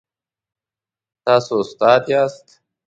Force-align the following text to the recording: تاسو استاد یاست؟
تاسو 1.23 1.53
استاد 1.61 2.03
یاست؟ 2.11 2.47